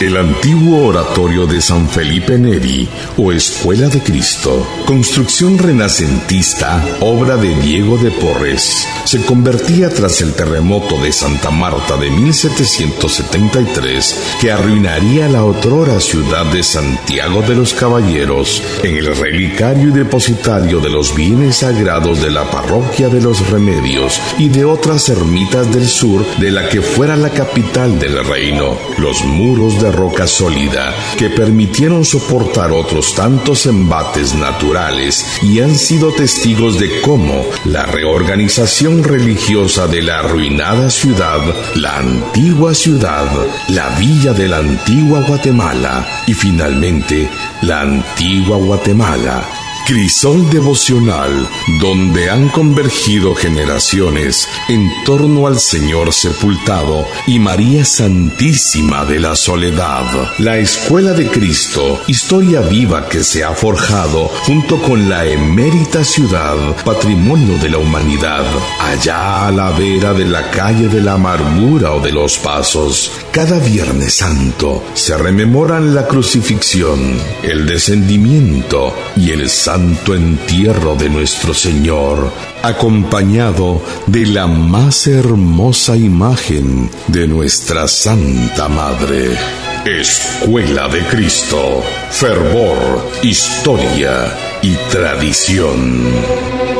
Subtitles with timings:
[0.00, 7.56] El antiguo oratorio de San Felipe Neri o Escuela de Cristo, construcción renacentista, obra de
[7.56, 15.28] Diego de Porres, se convertía tras el terremoto de Santa Marta de 1773 que arruinaría
[15.28, 21.12] la otrora ciudad de Santiago de los Caballeros en el relicario y depositario de los
[21.16, 26.52] bienes sagrados de la parroquia de los Remedios y de otras ermitas del sur de
[26.52, 28.78] la que fuera la capital del reino.
[28.98, 36.12] Los muros de roca sólida que permitieron soportar otros tantos embates naturales y han sido
[36.12, 41.40] testigos de cómo la reorganización religiosa de la arruinada ciudad,
[41.74, 43.26] la antigua ciudad,
[43.68, 47.28] la villa de la antigua Guatemala y finalmente
[47.62, 49.57] la antigua Guatemala
[49.88, 51.48] Crisol devocional
[51.80, 60.04] donde han convergido generaciones en torno al Señor sepultado y María Santísima de la Soledad.
[60.40, 66.76] La Escuela de Cristo, historia viva que se ha forjado junto con la emérita ciudad,
[66.84, 68.44] patrimonio de la humanidad,
[68.80, 73.10] allá a la vera de la calle de la amargura o de los pasos.
[73.32, 76.98] Cada Viernes Santo se rememoran la crucifixión,
[77.42, 86.90] el descendimiento y el santo entierro de nuestro Señor, acompañado de la más hermosa imagen
[87.06, 89.36] de nuestra Santa Madre.
[89.84, 96.77] Escuela de Cristo, fervor, historia y tradición.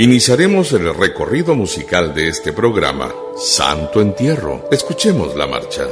[0.00, 4.66] Iniciaremos el recorrido musical de este programa, Santo Entierro.
[4.72, 5.86] Escuchemos la marcha.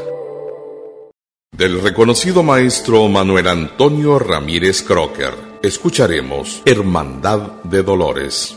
[1.52, 8.56] Del reconocido maestro Manuel Antonio Ramírez Crocker, escucharemos Hermandad de Dolores.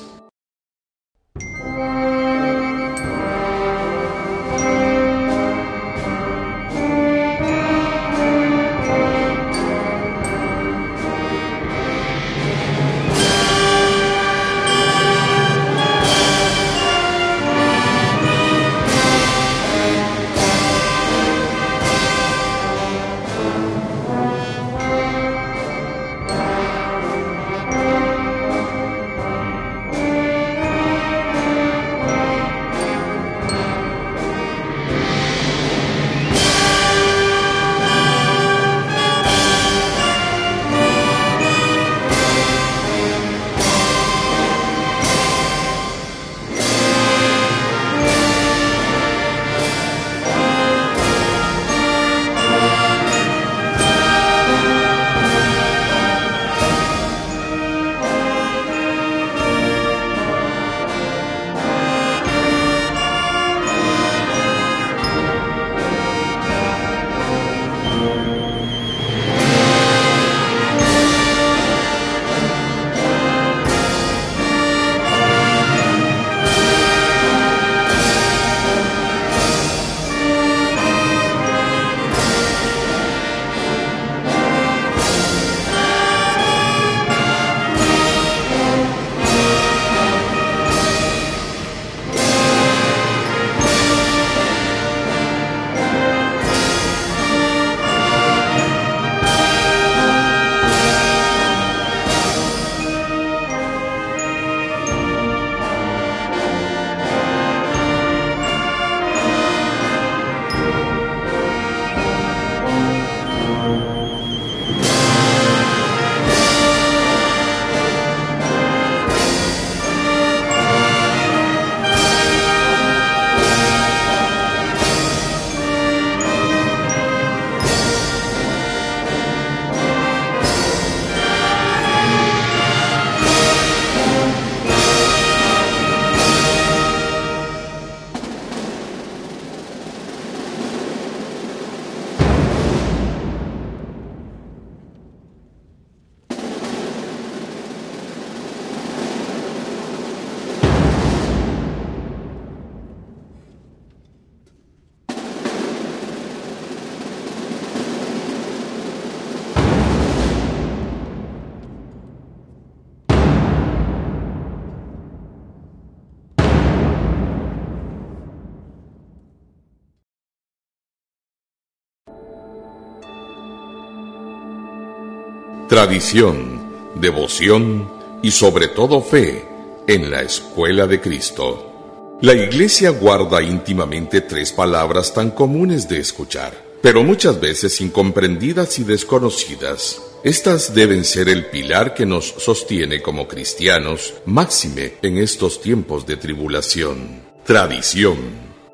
[175.71, 177.89] Tradición, devoción
[178.21, 179.45] y sobre todo fe
[179.87, 182.17] en la escuela de Cristo.
[182.21, 186.51] La Iglesia guarda íntimamente tres palabras tan comunes de escuchar,
[186.81, 190.01] pero muchas veces incomprendidas y desconocidas.
[190.25, 196.17] Estas deben ser el pilar que nos sostiene como cristianos, máxime en estos tiempos de
[196.17, 197.21] tribulación.
[197.45, 198.17] Tradición.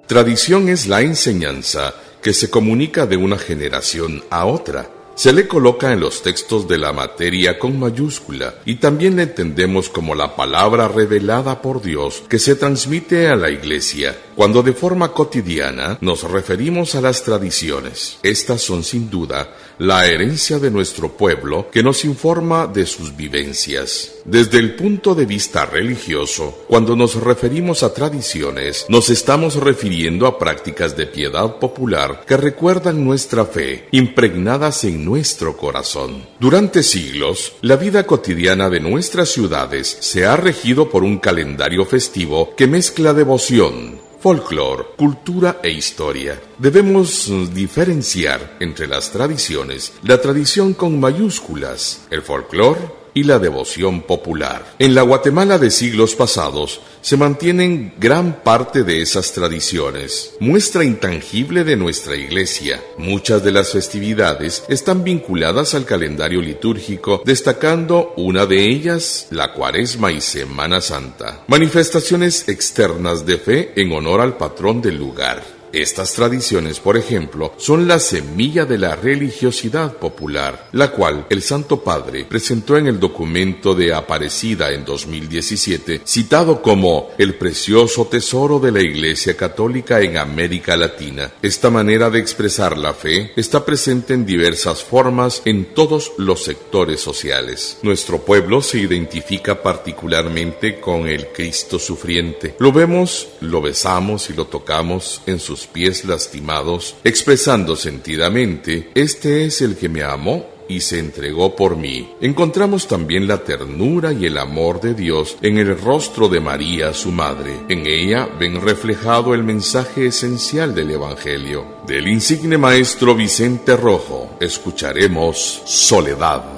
[0.07, 1.93] Tradición es la enseñanza
[2.23, 6.77] que se comunica de una generación a otra se le coloca en los textos de
[6.77, 12.37] la materia con mayúscula y también le entendemos como la palabra revelada por Dios que
[12.37, 18.19] se transmite a la iglesia cuando de forma cotidiana nos referimos a las tradiciones.
[18.21, 24.15] Estas son sin duda la herencia de nuestro pueblo que nos informa de sus vivencias.
[24.25, 30.37] Desde el punto de vista religioso, cuando nos referimos a tradiciones, nos estamos refiriendo a
[30.37, 36.25] prácticas de piedad popular que recuerdan nuestra fe, impregnadas en nuestro corazón.
[36.39, 42.55] Durante siglos, la vida cotidiana de nuestras ciudades se ha regido por un calendario festivo
[42.55, 46.41] que mezcla devoción, folclore, cultura e historia.
[46.57, 54.75] Debemos diferenciar entre las tradiciones la tradición con mayúsculas, el folclore y la devoción popular.
[54.77, 61.63] En la Guatemala de siglos pasados se mantienen gran parte de esas tradiciones, muestra intangible
[61.63, 62.79] de nuestra iglesia.
[62.99, 70.11] Muchas de las festividades están vinculadas al calendario litúrgico, destacando una de ellas, la Cuaresma
[70.11, 75.56] y Semana Santa, manifestaciones externas de fe en honor al patrón del lugar.
[75.73, 81.83] Estas tradiciones, por ejemplo, son la semilla de la religiosidad popular, la cual el Santo
[81.83, 88.71] Padre presentó en el documento de Aparecida en 2017, citado como el precioso tesoro de
[88.71, 91.31] la Iglesia Católica en América Latina.
[91.41, 97.01] Esta manera de expresar la fe está presente en diversas formas en todos los sectores
[97.01, 97.79] sociales.
[97.81, 102.55] Nuestro pueblo se identifica particularmente con el Cristo sufriente.
[102.59, 109.61] Lo vemos, lo besamos y lo tocamos en sus pies lastimados, expresando sentidamente, Este es
[109.61, 112.09] el que me amó y se entregó por mí.
[112.21, 117.11] Encontramos también la ternura y el amor de Dios en el rostro de María, su
[117.11, 117.53] madre.
[117.69, 121.65] En ella ven reflejado el mensaje esencial del Evangelio.
[121.87, 126.56] Del insigne maestro Vicente Rojo escucharemos Soledad.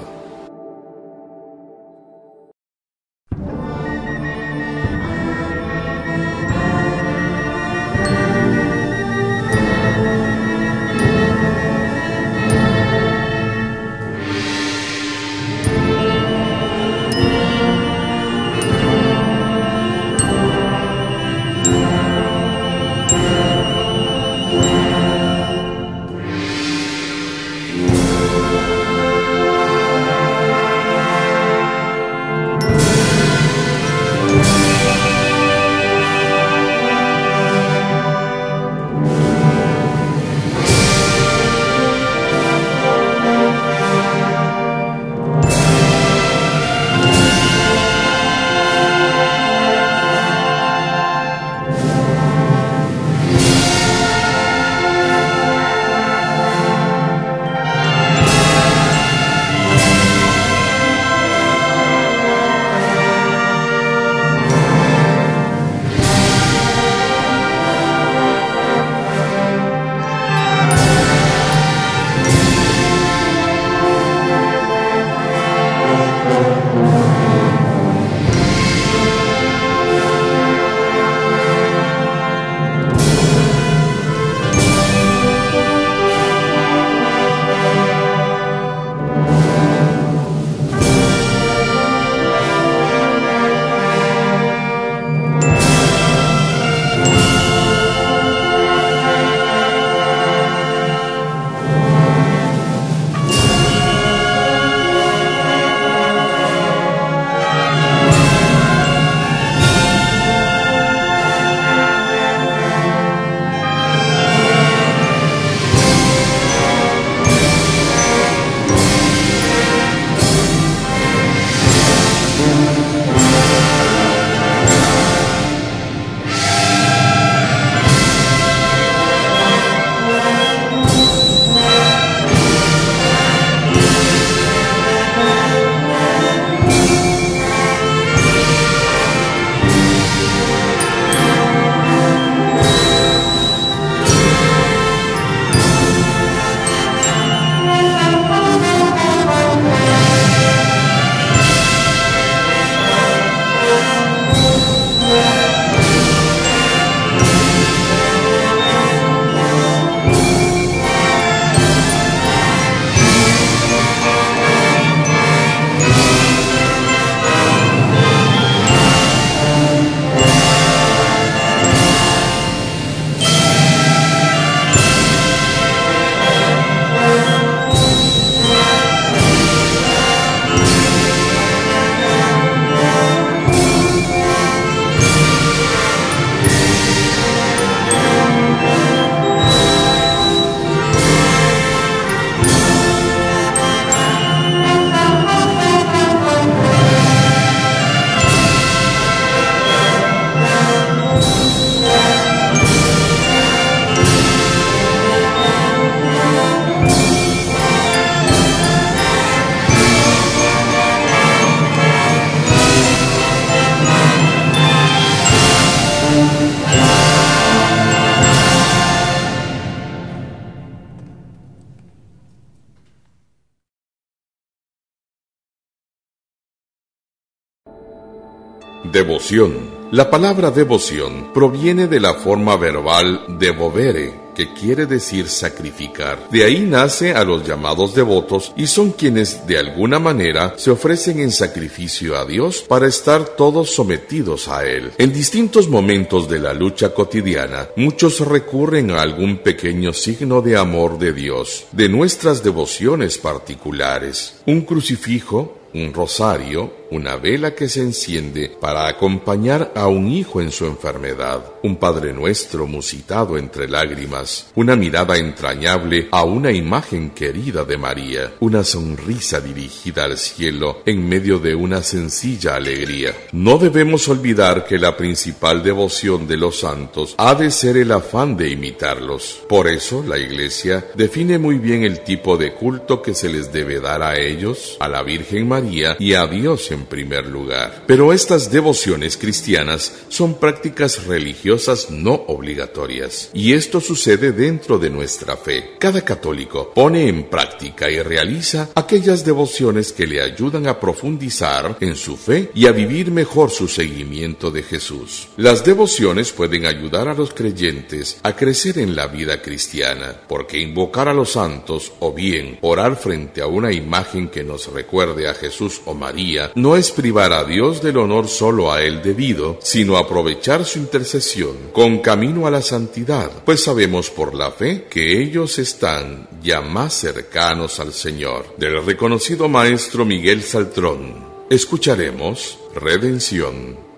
[229.10, 229.54] Devoción.
[229.90, 236.28] La palabra devoción proviene de la forma verbal devovere, que quiere decir sacrificar.
[236.30, 241.18] De ahí nace a los llamados devotos y son quienes de alguna manera se ofrecen
[241.18, 244.92] en sacrificio a Dios para estar todos sometidos a Él.
[244.96, 251.00] En distintos momentos de la lucha cotidiana, muchos recurren a algún pequeño signo de amor
[251.00, 254.36] de Dios, de nuestras devociones particulares.
[254.46, 260.50] Un crucifijo, un rosario, una vela que se enciende para acompañar a un hijo en
[260.50, 267.64] su enfermedad, un Padre Nuestro musitado entre lágrimas, una mirada entrañable a una imagen querida
[267.64, 273.14] de María, una sonrisa dirigida al cielo en medio de una sencilla alegría.
[273.32, 278.36] No debemos olvidar que la principal devoción de los santos ha de ser el afán
[278.36, 279.42] de imitarlos.
[279.48, 283.80] Por eso la Iglesia define muy bien el tipo de culto que se les debe
[283.80, 287.84] dar a ellos, a la Virgen María y a Dios en en primer lugar.
[287.86, 293.30] Pero estas devociones cristianas son prácticas religiosas no obligatorias.
[293.34, 295.76] Y esto sucede dentro de nuestra fe.
[295.78, 301.96] Cada católico pone en práctica y realiza aquellas devociones que le ayudan a profundizar en
[301.96, 305.28] su fe y a vivir mejor su seguimiento de Jesús.
[305.36, 311.08] Las devociones pueden ayudar a los creyentes a crecer en la vida cristiana, porque invocar
[311.08, 315.82] a los santos o bien orar frente a una imagen que nos recuerde a Jesús
[315.84, 320.64] o María no es privar a Dios del honor solo a Él debido, sino aprovechar
[320.64, 326.28] su intercesión con camino a la santidad, pues sabemos por la fe que ellos están
[326.42, 328.54] ya más cercanos al Señor.
[328.56, 333.89] Del reconocido maestro Miguel Saltrón, escucharemos Redención.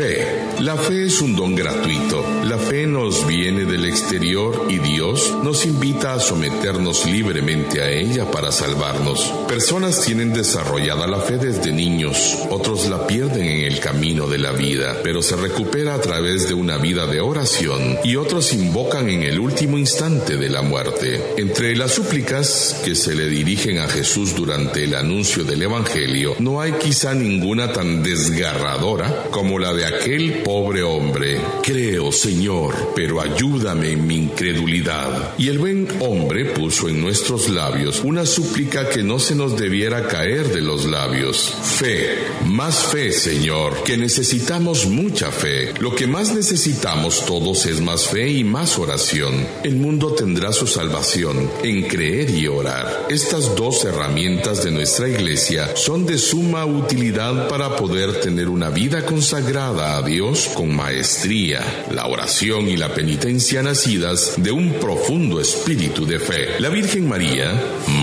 [0.00, 0.39] Fe.
[0.60, 2.22] La fe es un don gratuito.
[2.44, 8.30] La fe nos viene del exterior y Dios nos invita a someternos libremente a ella
[8.30, 9.32] para salvarnos.
[9.48, 14.52] Personas tienen desarrollada la fe desde niños, otros la pierden en el camino de la
[14.52, 19.22] vida, pero se recupera a través de una vida de oración y otros invocan en
[19.22, 21.22] el último instante de la muerte.
[21.38, 26.60] Entre las súplicas que se le dirigen a Jesús durante el anuncio del Evangelio, no
[26.60, 31.40] hay quizá ninguna tan desgarradora como la de aquel pobre hombre.
[31.62, 35.32] Creo, Señor, pero ayúdame en mi incredulidad.
[35.38, 40.08] Y el buen hombre puso en nuestros labios una súplica que no se nos debiera
[40.08, 41.54] caer de los labios.
[41.62, 45.72] Fe, más fe, Señor, que necesitamos mucha fe.
[45.78, 49.46] Lo que más necesitamos todos es más fe y más oración.
[49.62, 53.06] El mundo tendrá su salvación en creer y orar.
[53.08, 59.06] Estas dos herramientas de nuestra iglesia son de suma utilidad para poder tener una vida
[59.06, 66.06] consagrada a Dios con maestría, la oración y la penitencia nacidas de un profundo espíritu
[66.06, 66.60] de fe.
[66.60, 67.52] La Virgen María,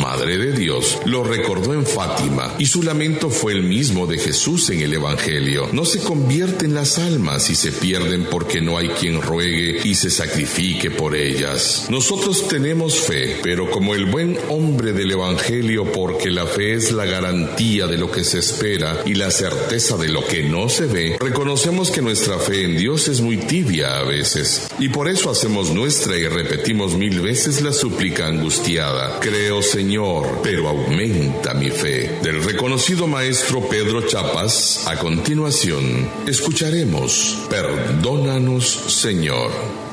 [0.02, 4.70] Madre de Dios, lo recordó en Fátima y su lamento fue el mismo de Jesús
[4.70, 5.70] en el Evangelio.
[5.72, 10.10] No se convierten las almas y se pierden porque no hay quien ruegue y se
[10.10, 11.88] sacrifique por ellas.
[11.90, 17.06] Nosotros tenemos fe, pero como el buen hombre del Evangelio, porque la fe es la
[17.06, 21.18] garantía de lo que se espera y la certeza de lo que no se ve,
[21.20, 24.68] reconocemos que nuestra fe en Dios es muy tibia a veces.
[24.80, 29.20] Y por eso hacemos nuestra y repetimos mil veces la súplica angustiada.
[29.22, 32.20] Creo, Señor, pero aumenta mi fe.
[32.22, 39.87] Del reconocido maestro Pedro Chapas, a continuación, escucharemos, Perdónanos, Señor.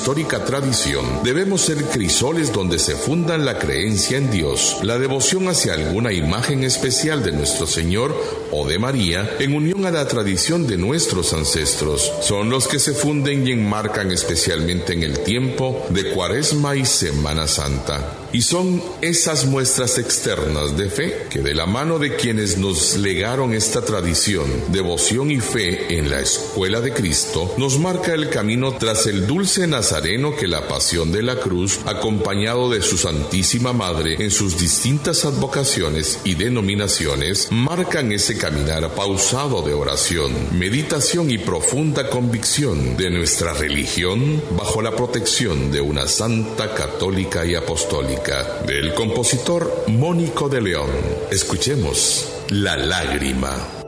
[0.00, 5.74] Histórica tradición, debemos ser crisoles donde se fundan la creencia en Dios, la devoción hacia
[5.74, 8.16] alguna imagen especial de nuestro Señor
[8.52, 12.12] o de María, en unión a la tradición de nuestros ancestros.
[12.22, 17.46] Son los que se funden y enmarcan especialmente en el tiempo de Cuaresma y Semana
[17.46, 18.16] Santa.
[18.32, 23.52] Y son esas muestras externas de fe que de la mano de quienes nos legaron
[23.54, 29.06] esta tradición, devoción y fe en la escuela de Cristo, nos marca el camino tras
[29.06, 34.30] el dulce nazareno que la pasión de la cruz, acompañado de su Santísima Madre en
[34.30, 42.96] sus distintas advocaciones y denominaciones, marcan ese caminar pausado de oración, meditación y profunda convicción
[42.96, 50.48] de nuestra religión bajo la protección de una santa católica y apostólica del compositor Mónico
[50.48, 50.90] de León.
[51.30, 53.79] Escuchemos La lágrima.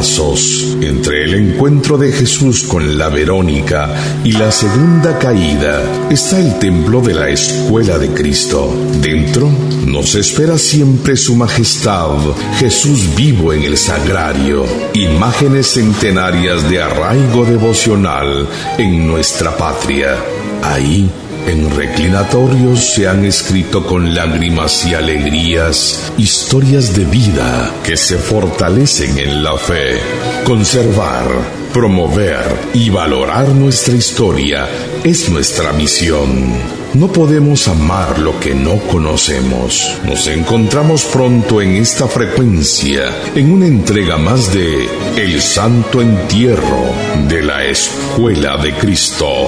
[0.00, 7.00] Entre el encuentro de Jesús con la Verónica y la segunda caída está el templo
[7.00, 8.72] de la escuela de Cristo.
[9.02, 9.50] Dentro
[9.86, 12.16] nos espera siempre su majestad,
[12.60, 18.46] Jesús vivo en el sagrario, imágenes centenarias de arraigo devocional
[18.78, 20.16] en nuestra patria.
[20.62, 21.10] Ahí
[21.48, 29.18] en reclinatorios se han escrito con lágrimas y alegrías historias de vida que se fortalecen
[29.18, 29.98] en la fe.
[30.44, 31.26] Conservar,
[31.72, 34.68] promover y valorar nuestra historia
[35.02, 36.52] es nuestra misión.
[36.92, 39.98] No podemos amar lo que no conocemos.
[40.04, 46.84] Nos encontramos pronto en esta frecuencia, en una entrega más de El Santo Entierro
[47.26, 49.46] de la Escuela de Cristo.